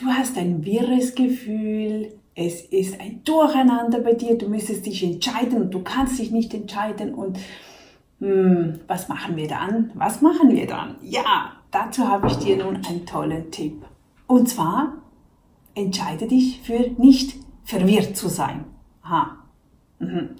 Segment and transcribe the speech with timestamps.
[0.00, 5.62] du hast ein wirres Gefühl, es ist ein Durcheinander bei dir, du müsstest dich entscheiden
[5.62, 7.38] und du kannst dich nicht entscheiden und
[8.20, 9.90] hm, was machen wir dann?
[9.94, 10.96] Was machen wir dann?
[11.02, 13.84] Ja, dazu habe ich dir nun einen tollen Tipp.
[14.26, 15.02] Und zwar,
[15.74, 18.64] entscheide dich für nicht verwirrt zu sein.
[19.02, 19.36] Aha.
[19.98, 20.30] Mhm.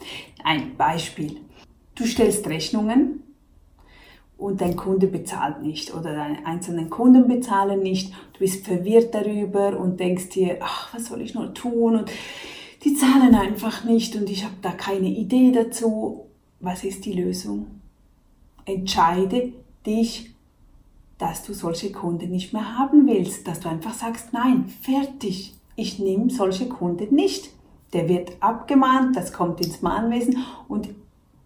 [0.45, 1.41] Ein Beispiel.
[1.95, 3.23] Du stellst Rechnungen
[4.39, 8.15] und dein Kunde bezahlt nicht oder deine einzelnen Kunden bezahlen nicht.
[8.33, 11.97] Du bist verwirrt darüber und denkst dir, ach, was soll ich nur tun?
[11.97, 12.11] Und
[12.85, 16.29] die zahlen einfach nicht und ich habe da keine Idee dazu
[16.61, 17.67] was ist die Lösung?
[18.65, 19.53] Entscheide
[19.87, 20.35] dich,
[21.19, 25.99] dass du solche Kunden nicht mehr haben willst, dass du einfach sagst, nein, fertig, ich
[25.99, 27.51] nehme solche Kunden nicht.
[27.93, 30.89] Der wird abgemahnt, das kommt ins Mahnwesen und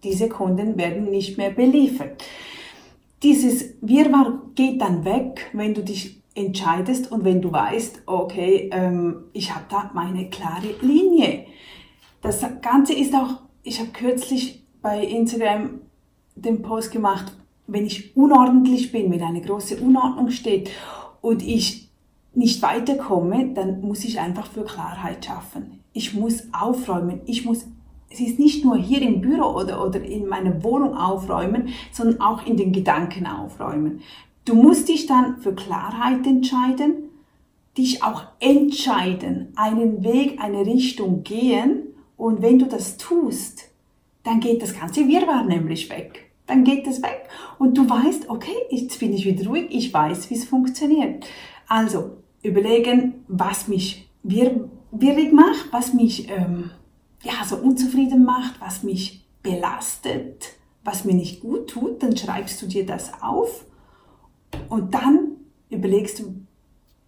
[0.02, 2.24] diese Kunden werden nicht mehr beliefert.
[3.23, 9.25] Dieses Wirrwarr geht dann weg, wenn du dich entscheidest und wenn du weißt, okay, ähm,
[9.33, 11.46] ich habe da meine klare Linie.
[12.21, 15.80] Das Ganze ist auch, ich habe kürzlich bei Instagram
[16.35, 17.33] den Post gemacht,
[17.66, 20.71] wenn ich unordentlich bin, wenn eine große Unordnung steht
[21.21, 21.91] und ich
[22.35, 25.80] nicht weiterkomme, dann muss ich einfach für Klarheit schaffen.
[25.93, 27.21] Ich muss aufräumen.
[27.27, 27.66] Ich muss,
[28.13, 32.46] es ist nicht nur hier im Büro oder, oder in meiner Wohnung aufräumen, sondern auch
[32.46, 34.01] in den Gedanken aufräumen.
[34.45, 37.10] Du musst dich dann für Klarheit entscheiden,
[37.79, 41.95] dich auch entscheiden, einen Weg, eine Richtung gehen.
[42.16, 43.71] Und wenn du das tust,
[44.24, 46.30] dann geht das ganze Wirrwarr nämlich weg.
[46.46, 50.29] Dann geht es weg und du weißt, okay, jetzt bin ich wieder ruhig, ich weiß,
[50.29, 51.24] wie es funktioniert.
[51.68, 52.10] Also
[52.43, 56.71] überlegen, was mich wirr wirrig macht, was mich ähm,
[57.23, 62.66] ja, so unzufrieden macht, was mich belastet, was mir nicht gut tut, dann schreibst du
[62.66, 63.65] dir das auf
[64.69, 65.37] und dann
[65.70, 66.34] überlegst du,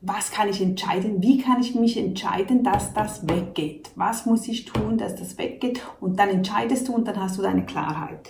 [0.01, 3.91] was kann ich entscheiden, wie kann ich mich entscheiden, dass das weggeht.
[3.97, 5.81] Was muss ich tun, dass das weggeht?
[6.01, 8.29] Und dann entscheidest du und dann hast du deine Klarheit.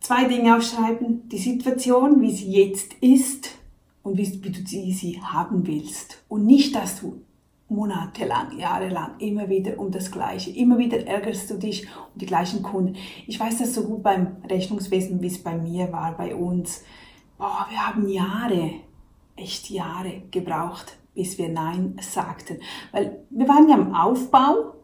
[0.00, 3.50] Zwei Dinge aufschreiben, die Situation, wie sie jetzt ist
[4.04, 6.22] und wie, du sie, sie haben willst.
[6.28, 7.20] Und nicht, dass du
[7.68, 10.50] monatelang, jahrelang immer wieder um das Gleiche.
[10.50, 12.96] Immer wieder ärgerst du dich um die gleichen Kunden.
[13.26, 16.84] Ich weiß das so gut beim Rechnungswesen, wie es bei mir war, bei uns.
[17.38, 18.70] Boah, wir haben Jahre,
[19.34, 22.58] echt Jahre gebraucht, bis wir Nein sagten.
[22.92, 24.74] Weil wir waren ja im Aufbau,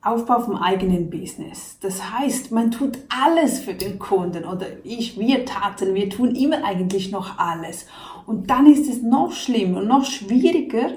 [0.00, 1.78] Aufbau vom eigenen Business.
[1.80, 6.64] Das heißt, man tut alles für den Kunden oder ich, wir taten, wir tun immer
[6.64, 7.86] eigentlich noch alles.
[8.24, 10.92] Und dann ist es noch schlimmer und noch schwieriger,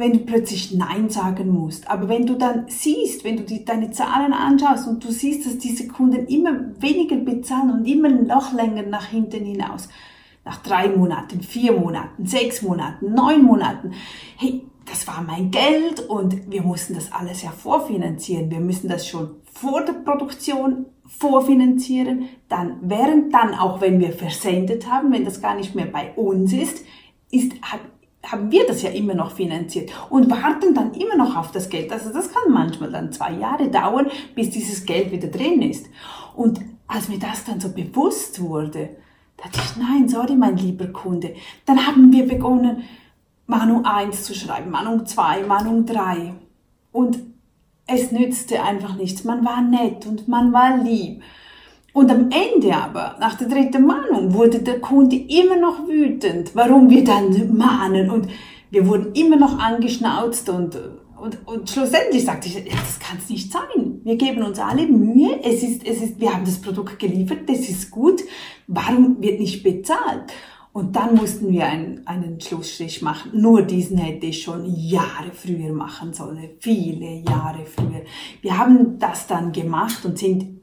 [0.00, 1.88] wenn du plötzlich Nein sagen musst.
[1.88, 5.58] Aber wenn du dann siehst, wenn du die, deine Zahlen anschaust und du siehst, dass
[5.58, 9.90] diese Kunden immer weniger bezahlen und immer noch länger nach hinten hinaus,
[10.44, 13.92] nach drei Monaten, vier Monaten, sechs Monaten, neun Monaten.
[14.36, 18.50] Hey, das war mein Geld und wir mussten das alles ja vorfinanzieren.
[18.50, 24.90] Wir müssen das schon vor der Produktion vorfinanzieren, dann während dann auch wenn wir versendet
[24.90, 26.84] haben, wenn das gar nicht mehr bei uns ist,
[27.30, 27.80] ist hat,
[28.30, 31.92] haben wir das ja immer noch finanziert und warten dann immer noch auf das Geld.
[31.92, 35.86] Also das kann manchmal dann zwei Jahre dauern, bis dieses Geld wieder drin ist.
[36.34, 38.90] Und als mir das dann so bewusst wurde,
[39.36, 41.34] da dachte ich, nein, sorry, mein lieber Kunde.
[41.64, 42.82] Dann haben wir begonnen,
[43.46, 46.34] Mahnung 1 zu schreiben, Mahnung 2, Mahnung 3.
[46.92, 47.18] Und
[47.86, 49.24] es nützte einfach nichts.
[49.24, 51.22] Man war nett und man war lieb.
[51.92, 56.88] Und am Ende aber, nach der dritten Mahnung, wurde der Kunde immer noch wütend, warum
[56.88, 58.10] wir dann mahnen.
[58.10, 58.28] Und
[58.70, 60.78] wir wurden immer noch angeschnauzt und
[61.20, 64.00] und, und schlussendlich sagte ich, ja, das kann es nicht sein.
[64.04, 65.38] Wir geben uns alle Mühe.
[65.42, 68.22] Es ist, es ist, wir haben das Produkt geliefert, das ist gut.
[68.66, 70.32] Warum wird nicht bezahlt?
[70.72, 73.32] Und dann mussten wir einen, einen Schlussstrich machen.
[73.34, 76.50] Nur diesen hätte ich schon Jahre früher machen sollen.
[76.60, 78.02] Viele Jahre früher.
[78.40, 80.59] Wir haben das dann gemacht und sind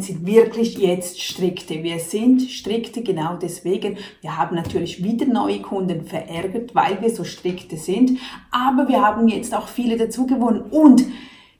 [0.00, 1.82] sind wirklich jetzt strikte.
[1.82, 3.98] Wir sind strikte genau deswegen.
[4.20, 8.18] Wir haben natürlich wieder neue Kunden verärgert, weil wir so strikte sind.
[8.50, 11.04] Aber wir haben jetzt auch viele dazu gewonnen und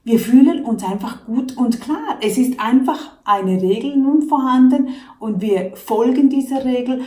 [0.03, 2.17] wir fühlen uns einfach gut und klar.
[2.21, 4.89] Es ist einfach eine Regel nun vorhanden
[5.19, 7.03] und wir folgen dieser Regel.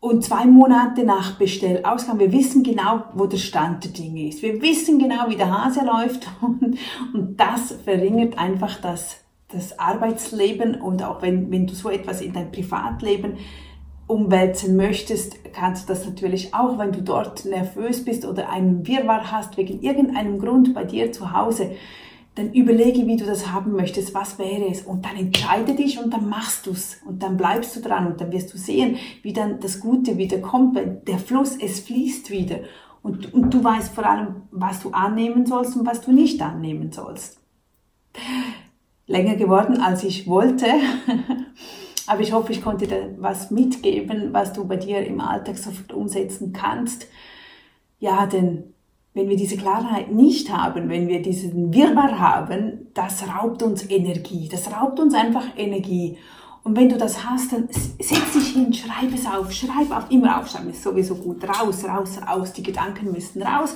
[0.00, 4.42] Und zwei Monate nach Bestellausgang, wir wissen genau, wo der Stand der Dinge ist.
[4.42, 6.78] Wir wissen genau, wie der Hase läuft und,
[7.14, 9.16] und das verringert einfach das
[9.48, 13.38] das Arbeitsleben und auch wenn, wenn du so etwas in dein Privatleben
[14.06, 19.30] umwälzen möchtest, kannst du das natürlich auch, wenn du dort nervös bist oder einen Wirrwarr
[19.30, 21.72] hast wegen irgendeinem Grund bei dir zu Hause,
[22.34, 24.82] dann überlege, wie du das haben möchtest, was wäre es?
[24.82, 26.98] Und dann entscheide dich und dann machst du's.
[27.04, 30.38] Und dann bleibst du dran und dann wirst du sehen, wie dann das Gute wieder
[30.38, 30.78] kommt,
[31.08, 32.60] der Fluss, es fließt wieder.
[33.02, 36.92] Und, und du weißt vor allem, was du annehmen sollst und was du nicht annehmen
[36.92, 37.40] sollst.
[39.08, 40.66] Länger geworden, als ich wollte.
[42.06, 45.92] Aber ich hoffe, ich konnte dir was mitgeben, was du bei dir im Alltag sofort
[45.92, 47.08] umsetzen kannst.
[47.98, 48.74] Ja, denn
[49.14, 54.48] wenn wir diese Klarheit nicht haben, wenn wir diesen Wirrwarr haben, das raubt uns Energie.
[54.48, 56.18] Das raubt uns einfach Energie.
[56.62, 60.38] Und wenn du das hast, dann setz dich hin, schreib es auf, schreib auf, immer
[60.38, 61.42] aufschreiben ist sowieso gut.
[61.48, 63.74] Raus, raus, raus, die Gedanken müssen raus,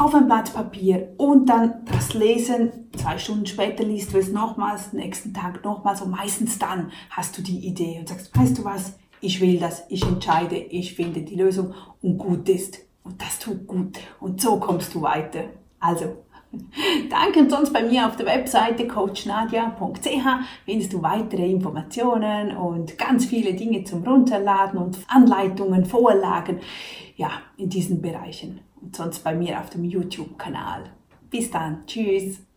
[0.00, 2.88] auf ein Blatt Papier und dann das Lesen.
[2.96, 7.42] Zwei Stunden später liest du es nochmals, nächsten Tag nochmals und meistens dann hast du
[7.42, 11.34] die Idee und sagst, weißt du was, ich will das, ich entscheide, ich finde die
[11.34, 12.78] Lösung und gut ist.
[13.02, 13.98] Und das tut gut.
[14.20, 15.44] Und so kommst du weiter.
[15.80, 16.18] Also,
[17.10, 20.26] Danke und sonst bei mir auf der Webseite coachnadia.ch
[20.64, 26.60] findest du weitere Informationen und ganz viele Dinge zum Runterladen und Anleitungen, Vorlagen,
[27.16, 28.60] ja, in diesen Bereichen.
[28.94, 30.90] Sonst bei mir auf dem YouTube-Kanal.
[31.30, 32.47] Bis dann, tschüss.